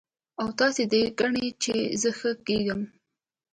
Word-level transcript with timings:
او 0.41 0.47
تاسو 0.59 0.81
دا 0.91 1.01
ګڼئ 1.19 1.47
چې 1.63 1.73
زۀ 2.01 2.11
ښۀ 2.19 2.31
کېږم 2.45 2.81